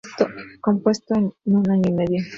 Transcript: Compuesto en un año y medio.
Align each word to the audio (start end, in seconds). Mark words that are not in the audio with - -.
Compuesto 0.61 1.13
en 1.13 1.31
un 1.45 1.69
año 1.69 1.83
y 1.91 1.93
medio. 1.93 2.23